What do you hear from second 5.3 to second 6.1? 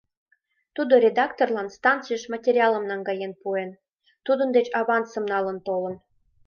налын толын.